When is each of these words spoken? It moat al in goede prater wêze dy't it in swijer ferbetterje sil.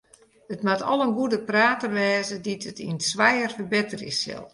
It 0.53 0.63
moat 0.67 0.81
al 0.91 1.03
in 1.05 1.15
goede 1.19 1.39
prater 1.49 1.91
wêze 1.97 2.35
dy't 2.45 2.65
it 2.71 2.79
in 2.89 2.97
swijer 3.09 3.51
ferbetterje 3.55 4.11
sil. 4.21 4.43